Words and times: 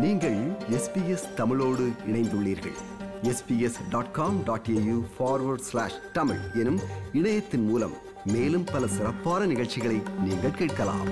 நீங்கள் 0.00 0.56
எஸ்பிஎஸ் 0.70 1.34
தமிழோடு 1.34 1.90
இணைந்துள்ளீர்கள். 2.06 2.76
SBS 3.22 3.78
dot 3.90 4.12
com 4.12 4.44
dot 4.44 4.66
AU 4.70 5.02
forward 5.18 5.66
slash 5.70 6.12
Tamil 6.12 6.38
எனும் 6.54 6.80
இணையத்தின் 7.12 7.64
மூலம் 7.64 7.92
மேலும் 8.24 8.64
பல 8.64 8.86
சிறப்பான 8.86 9.46
நிகழ்ச்சிகளை 9.46 10.00
நீங்கள் 10.24 10.50
கேட்கலாம். 10.50 11.08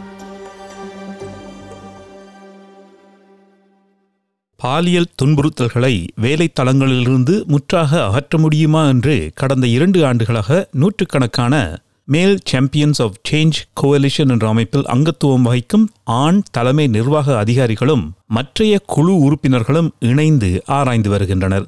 பாலியல் 4.56 5.12
துன்புறுத்தல்களை 5.22 6.08
வேலைத்தளங்களிலிருந்து 6.20 7.44
முற்றாக 7.44 8.04
அகற்ற 8.04 8.38
முடியுமா 8.38 8.86
என்று 8.86 9.30
கடந்த 9.34 9.66
இரண்டு 9.66 10.06
ஆண்டுகளாக 10.06 10.68
நூற்றுக்கணக்கான 10.72 11.78
மேல் 12.08 12.38
சாம்பியன்ஸ் 12.44 13.02
ஆஃப் 13.02 13.16
சேஞ்ச் 13.30 13.56
கோவலிஷன் 13.82 14.30
என்ற 14.30 14.48
அமைப்பில் 14.48 14.84
அங்கத்துவம் 14.84 15.42
வகிக்கும் 15.42 15.88
ஆண் 16.04 16.42
தலைமை 16.50 16.86
நிர்வாக 16.86 17.36
அதிகாரிகளும் 17.36 18.12
மற்றைய 18.26 18.78
குழு 18.86 19.18
உறுப்பினர்களும் 19.18 19.90
இணைந்து 19.98 20.62
ஆராய்ந்து 20.66 21.10
வருகின்றனர். 21.10 21.66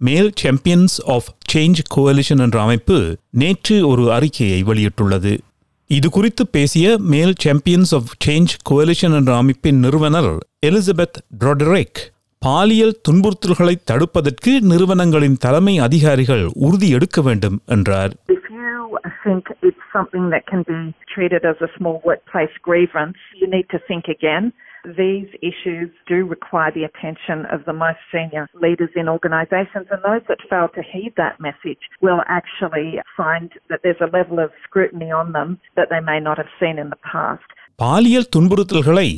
மேல் 0.00 0.32
சாம்பியன்ஸ் 0.34 1.04
ஆஃப் 1.06 1.28
சேஞ்ச் 1.52 1.82
கோவலிஷன் 1.96 2.40
என்ற 2.40 2.60
அமைப்பு 2.60 3.16
நேற்று 3.30 3.88
ஒரு 3.88 4.12
அறிக்கையை 4.12 4.62
வெளியிட்டுள்ளது. 4.62 5.38
இது 5.90 6.10
குறித்து 6.10 6.46
பேசிய 6.46 6.96
மேல் 6.98 7.34
சாம்பியன்ஸ் 7.38 7.94
ஆஃப் 7.94 8.12
சேஞ்ச் 8.24 8.54
கோலிஷன் 8.70 9.16
என்ற 9.16 9.36
அமைப்பின் 9.36 9.78
நிறுவனர் 9.78 10.32
எலிசபெத் 10.66 11.20
ட்ரோடரேக் 11.40 12.00
பாலியல் 12.38 13.00
துன்புறுத்தல்களை 13.08 13.74
தடுப்பதற்கு 13.90 14.52
நிறுவனங்களின் 14.60 15.36
தலைமை 15.36 15.78
அதிகாரிகள் 15.78 16.50
உறுதி 16.54 16.88
எடுக்க 16.88 17.22
வேண்டும் 17.22 17.60
என்றார். 17.66 18.14
think 19.25 19.45
it's 19.61 19.77
something 19.93 20.29
that 20.29 20.47
can 20.47 20.63
be 20.63 20.93
treated 21.13 21.45
as 21.45 21.55
a 21.61 21.67
small 21.77 22.01
workplace 22.05 22.49
grievance, 22.61 23.17
you 23.39 23.47
need 23.47 23.67
to 23.71 23.79
think 23.87 24.05
again. 24.07 24.53
These 24.85 25.27
issues 25.43 25.89
do 26.07 26.25
require 26.25 26.71
the 26.71 26.85
attention 26.85 27.45
of 27.51 27.65
the 27.65 27.73
most 27.73 27.99
senior 28.11 28.47
leaders 28.55 28.89
in 28.95 29.07
organisations, 29.07 29.85
and 29.91 30.01
those 30.03 30.23
that 30.27 30.39
fail 30.49 30.69
to 30.75 30.81
heed 30.81 31.13
that 31.17 31.39
message 31.39 31.83
will 32.01 32.21
actually 32.27 32.99
find 33.15 33.51
that 33.69 33.81
there's 33.83 34.01
a 34.01 34.09
level 34.17 34.39
of 34.39 34.49
scrutiny 34.63 35.11
on 35.11 35.33
them 35.33 35.59
that 35.75 35.89
they 35.91 35.99
may 35.99 36.19
not 36.19 36.37
have 36.37 36.51
seen 36.59 36.77
in 36.79 36.89
the 36.89 37.01
past. 37.13 37.45
பாலியல் 37.79 38.31
துன்புறுத்தல்களை 38.35 39.09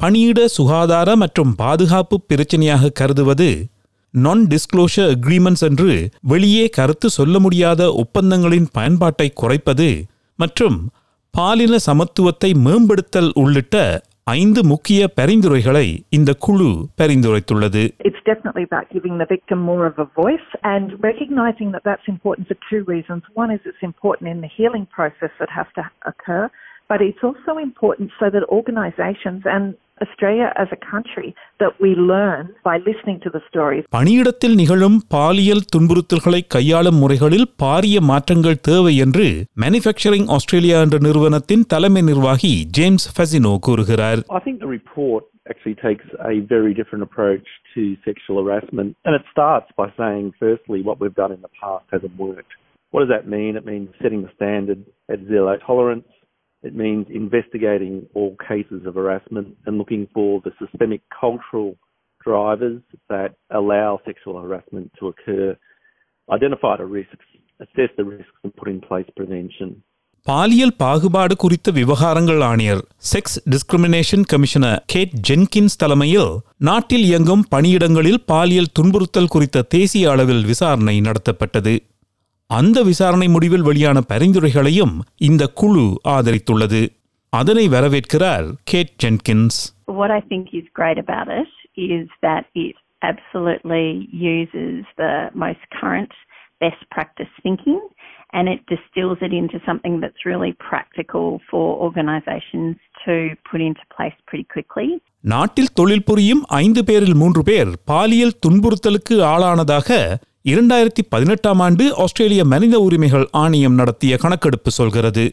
பணியிட 0.00 0.40
சுகாதார 0.46 1.08
மற்றும் 1.16 1.52
பாதுகாப்பு 1.54 2.16
பிரச்சனையாக 2.30 2.92
கருதுவது 3.00 3.48
நான் 4.13 4.41
disclosure 4.53 5.09
agreements 5.15 5.65
என்று 5.69 5.91
வெளியே 6.33 6.65
கருத்து 6.77 7.07
சொல்ல 7.09 7.39
முடியாத 7.39 7.81
ஒப்பந்தங்களின் 8.03 8.67
பயன்பாட்டை 8.77 9.27
குறைப்பது 9.41 9.89
மற்றும் 10.39 10.77
பாலின 11.33 11.79
சமத்துவத்தை 11.87 12.49
மேம்படுத்தல் 12.67 13.31
உள்ளிட்ட 13.41 13.77
ஐந்து 14.33 14.61
முக்கிய 14.63 15.01
பரிந்துரைகளை 15.19 15.85
இந்த 16.09 16.31
குழு 16.45 16.69
பரிந்துரைத்துள்ளது 17.01 17.83
It's 18.07 18.23
definitely 18.31 18.65
about 18.69 18.87
giving 18.95 19.15
the 19.17 19.27
victim 19.35 19.59
more 19.71 19.83
of 19.91 19.97
a 19.97 20.07
voice 20.23 20.47
and 20.73 20.87
recognising 21.01 21.69
that 21.75 21.83
that's 21.89 22.07
important 22.07 22.45
for 22.49 22.57
two 22.69 22.81
reasons. 22.93 23.21
One 23.43 23.51
is 23.55 23.61
it's 23.65 23.85
important 23.91 24.27
in 24.33 24.41
the 24.41 24.51
healing 24.57 24.85
process 24.97 25.33
that 25.41 25.51
has 25.57 25.69
to 25.77 25.83
occur, 26.11 26.43
but 26.89 27.01
it's 27.07 27.23
also 27.23 27.53
important 27.59 28.09
so 28.19 28.27
that 28.29 28.43
organisations 28.59 29.43
and 29.55 29.65
Australia 30.04 30.48
as 30.62 30.68
a 30.76 30.80
country 30.92 31.28
that 31.62 31.72
we 31.82 31.90
learn 32.12 32.44
by 32.68 32.74
listening 32.88 33.18
to 33.24 33.30
the 33.34 33.42
stories. 33.48 33.84
பணியிடத்தில் 33.98 34.56
நிகழும் 34.60 34.98
பாலியல் 35.14 35.66
துன்புறுத்தல்களை 35.74 36.40
கையாளும் 36.54 36.98
முறைகளில் 37.02 37.48
பாரிய 37.62 38.00
மாற்றங்கள் 38.10 38.62
தேவை 38.70 38.94
என்று 39.06 39.26
manufacturing 39.64 40.30
Australia 40.36 40.78
என்ற 40.86 40.98
நிறுவனத்தின் 41.08 41.66
தலைமை 41.74 42.02
நிர்வாகி 42.10 42.54
ஜேம்ஸ் 42.78 43.08
ஃபெசினோ 43.16 43.54
கூறுகிறார் 43.68 44.22
I 44.38 44.42
think 44.46 44.58
the 44.64 44.72
report 44.78 45.22
actually 45.52 45.76
takes 45.88 46.08
a 46.32 46.36
very 46.54 46.72
different 46.80 47.02
approach 47.02 47.46
to 47.74 47.82
sexual 48.08 48.36
harassment. 48.42 48.90
And 49.06 49.14
it 49.18 49.24
starts 49.34 49.70
by 49.80 49.86
saying, 50.00 50.24
firstly, 50.44 50.80
what 50.88 50.98
we've 51.00 51.18
done 51.24 51.32
in 51.32 51.42
the 51.42 51.54
past 51.62 51.86
hasn't 51.94 52.16
worked. 52.28 52.52
What 52.92 53.00
does 53.02 53.12
that 53.16 53.26
mean? 53.28 53.52
It 53.60 53.66
means 53.66 53.88
setting 54.02 54.22
the 54.22 54.32
standard 54.38 54.80
at 55.08 55.20
zero 55.30 55.52
tolerance. 55.68 56.08
It 56.67 56.75
means 56.77 57.05
investigating 57.15 57.95
all 58.13 58.31
cases 58.43 58.81
of 58.85 58.95
harassment 58.95 59.49
and 59.65 59.73
looking 59.77 60.05
for 60.15 60.29
the 60.41 60.53
systemic 60.61 61.01
cultural 61.21 61.69
drivers 62.21 62.79
that 63.09 63.31
allow 63.51 63.89
sexual 64.05 64.35
harassment 64.41 64.87
to 64.99 65.03
occur, 65.07 65.47
identify 66.29 66.73
the 66.77 66.89
risks, 66.93 67.27
assess 67.59 67.91
the 67.95 68.07
risks, 68.07 68.37
and 68.43 68.53
put 68.55 68.69
in 68.69 68.81
place 68.81 69.11
prevention. 69.17 69.69
பாலியல் 70.27 70.73
பாகுபாடு 70.81 71.33
குறித்த 71.41 71.71
விவகாரங்கள் 71.71 72.41
ஆணையர் 72.43 72.81
sex 73.11 73.37
discrimination 73.53 74.25
commissioner 74.31 74.79
Kate 74.93 75.13
Jenkins 75.27 75.77
தலைமையில் 75.83 76.31
நாட்டில் 76.69 77.05
இயங்கும் 77.09 77.45
பணியிடங்களில் 77.53 78.19
பாலியல் 78.31 78.73
துன்புறுத்தல் 78.77 79.31
குறித்த 79.35 79.63
தேசிய 79.75 80.09
அளவில் 80.13 80.43
விசாரணை 80.49 80.95
நடத்தப்பட்டது 81.07 81.73
அந்த 82.49 82.77
விசாரணை 82.83 83.27
முடிவில் 83.27 83.65
வெளியான 83.69 83.97
பரிந்துரைகளையும் 84.11 84.93
இந்த 85.27 85.43
குழு 85.59 85.85
ஆதரித்துள்ளது 86.15 86.81
அதனை 87.33 87.65
வரவேற்கிறார் 87.75 88.47
Kate 88.71 88.93
Jenkins 89.03 89.59
What 89.99 90.11
I 90.11 90.21
think 90.31 90.45
is 90.59 90.65
great 90.79 90.99
about 90.99 91.27
it 91.33 91.51
is 91.91 92.05
that 92.25 92.43
it 92.57 92.75
absolutely 93.01 93.85
uses 94.31 94.71
the 94.97 95.11
most 95.35 95.63
current 95.79 96.13
best 96.61 96.81
practice 96.95 97.31
thinking 97.45 97.79
and 98.33 98.45
it 98.53 98.61
distills 98.73 99.19
it 99.27 99.33
into 99.33 99.57
something 99.67 99.95
that's 100.03 100.23
really 100.25 100.53
practical 100.69 101.27
for 101.49 101.63
organisations 101.87 102.73
to 103.05 103.15
put 103.49 103.61
into 103.61 103.83
place 103.95 104.17
pretty 104.29 104.47
quickly. 104.55 104.87
நாட்டில் 105.33 105.73
தொழில் 105.73 106.07
புரியும் 106.09 106.43
ஐந்து 106.57 106.81
பேரில் 106.89 107.19
மூன்று 107.21 107.43
பேர் 107.43 107.71
பாலியல் 107.91 108.39
துன்புறுத்தலுக்கு 108.45 109.15
ஆளானதாக 109.31 109.89
இரண்டாயிரத்தி 110.51 111.03
பதினெட்டாம் 111.09 111.59
ஆண்டு 111.59 111.95
ஆஸ்திரேலிய 111.95 112.45
மனித 112.45 112.79
உரிமைகள் 112.79 113.25
ஆணையம் 113.31 113.73
நடத்திய 113.73 114.17
கணக்கெடுப்பு 114.17 114.71
சொல்கிறது. 114.71 115.25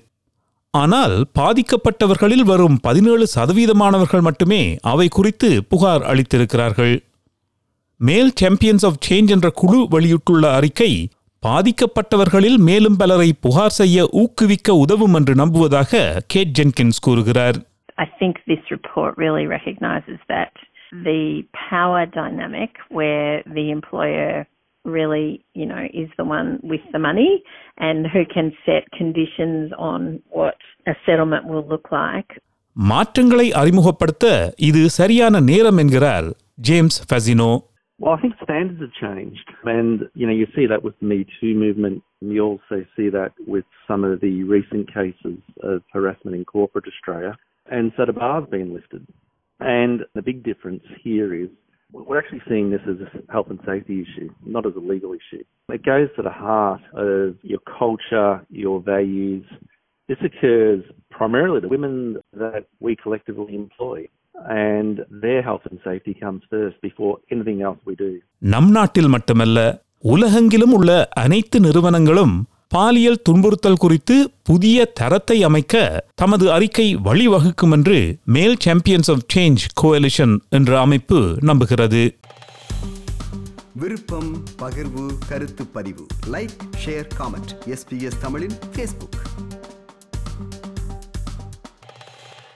ஆனால் 0.70 1.14
பாதிக்கப்பட்டவர்களில் 1.38 2.44
வரும் 2.44 2.78
பதினேழு 2.82 3.26
சதவீதமானவர்கள் 3.34 4.20
மட்டுமே 4.20 4.76
அவை 4.82 5.08
குறித்து 5.08 5.64
புகார் 5.64 6.02
அளித்திருக்கிறார்கள். 6.02 6.94
மேல் 7.96 8.32
சாம்பியன்ஸ் 8.34 8.86
ஆஃப் 8.86 8.98
சேஞ்ச் 9.08 9.28
என்ற 9.28 9.50
குழு 9.50 9.86
வெளியிட்டுள்ள 9.88 10.52
அறிக்கை 10.54 11.08
பாதிக்கப்பட்டவர்களில் 11.46 12.58
மேலும் 12.68 12.96
பலரை 12.96 13.32
புகார் 13.40 13.76
செய்ய 13.80 14.08
ஊக்குவிக்க 14.12 14.74
உதவும் 14.74 15.14
என்று 15.14 15.34
நம்புவதாக 15.34 16.22
கேட் 16.26 16.54
ஜென்கின்ஸ் 16.58 17.00
கூறுகிறார். 17.00 17.58
I 17.94 18.06
think 18.20 18.34
this 18.50 18.64
report 18.76 19.12
really 19.24 19.46
recognizes 19.56 20.18
that 20.34 20.54
the 21.08 21.22
power 21.70 22.02
dynamic 22.20 22.72
where 22.98 23.34
the 23.56 23.66
employer 23.76 24.32
really, 24.85 25.27
you 25.53 25.65
know, 25.65 25.83
is 25.93 26.09
the 26.17 26.25
one 26.25 26.59
with 26.63 26.81
the 26.93 26.99
money 26.99 27.43
and 27.77 28.07
who 28.13 28.23
can 28.35 28.47
set 28.65 28.83
conditions 28.91 29.71
on 29.77 30.21
what 30.29 30.57
a 30.87 30.95
settlement 31.05 31.45
will 31.51 31.65
look 31.73 31.87
like. 32.03 32.29
மாற்றங்களை 32.91 33.45
அறிமுகப்படுத்த 33.61 34.25
இது 34.67 34.81
சரியான 34.99 35.39
நேரம் 35.51 35.79
என்கிறார் 35.83 36.29
James 36.69 36.99
Fesino 37.09 37.51
Well, 38.01 38.13
I 38.17 38.21
think 38.21 38.35
standards 38.43 38.81
have 38.85 38.93
changed. 39.05 39.47
And, 39.65 39.97
you 40.19 40.25
know, 40.27 40.35
you 40.41 40.47
see 40.55 40.65
that 40.71 40.83
with 40.85 40.95
the 40.99 41.07
Me 41.11 41.17
Too 41.37 41.53
movement. 41.53 41.97
You 42.21 42.41
also 42.49 42.77
see 42.95 43.09
that 43.09 43.31
with 43.53 43.65
some 43.89 44.05
of 44.09 44.21
the 44.21 44.43
recent 44.55 44.85
cases 44.99 45.37
of 45.71 45.77
harassment 45.95 46.35
in 46.37 46.45
corporate 46.45 46.87
Australia. 46.93 47.33
And 47.69 47.91
so 47.97 48.05
the 48.05 48.13
bar's 48.13 48.47
been 48.49 48.73
lifted. 48.73 49.03
And 49.79 49.97
the 50.17 50.21
big 50.21 50.43
difference 50.43 50.85
here 51.03 51.33
is 51.43 51.49
we're 51.93 52.19
actually 52.19 52.43
seeing 52.49 52.67
this 52.69 52.81
as 52.93 52.97
a 53.07 53.09
health 53.31 53.49
and 53.49 53.59
safety 53.65 53.95
issue, 54.05 54.29
not 54.55 54.65
as 54.65 54.75
a 54.75 54.83
legal 54.93 55.11
issue. 55.13 55.43
It 55.69 55.83
goes 55.83 56.09
to 56.17 56.21
the 56.21 56.35
heart 56.45 56.83
of 56.93 57.35
your 57.51 57.61
culture, 57.81 58.31
your 58.65 58.77
values. 58.93 59.45
This 60.09 60.21
occurs 60.29 60.81
primarily 61.09 61.59
to 61.61 61.67
women 61.67 61.95
that 62.43 62.63
we 62.79 62.95
collectively 62.95 63.53
employ. 63.55 64.07
And 64.67 64.95
their 65.23 65.41
health 65.41 65.65
and 65.69 65.79
safety 65.83 66.13
comes 66.23 66.41
first 66.49 66.77
before 66.81 67.13
anything 67.33 67.59
else 67.67 67.79
we 67.89 67.95
do. 68.05 68.11
நம் 68.53 68.69
நாட்டில் 68.77 69.11
மட்டுமல்ல 69.15 69.59
உலகெங்கிலும் 70.13 70.73
உள்ள 70.77 70.91
அனைத்து 71.23 71.57
நிறுவனங்களும் 71.59 72.35
பாலியல் 72.74 73.22
துன்புறுத்தல் 73.22 73.76
குறித்து 73.76 74.30
புதிய 74.42 74.84
தரத்தை 74.84 75.42
அமைக்க 75.42 76.04
தமது 76.14 76.52
அறிக்கை 76.52 76.96
வழிவகுக்கும் 76.96 77.70
என்று 77.70 78.18
மேல் 78.24 78.56
சாம்பியன்ஸ் 78.58 79.10
ஆஃப் 79.10 79.24
சேஞ்ச் 79.34 79.56
கோஎலிஷன் 79.82 80.38
என்ற 80.48 80.80
அமைப்பு 80.80 81.36
நம்புகிறது. 81.40 82.16
விருப்பம் 83.72 84.44
பகிர்வு 84.58 85.10
கருத்து 85.28 85.66
பதிவு. 85.66 86.06
லைக் 86.32 86.56
ஷேர் 86.84 87.08
காமெண்ட் 87.18 87.66
எஸ்பிஎஸ் 87.66 88.20
தமிழின் 88.20 88.54
ஃபேஸ்புக் 88.76 89.18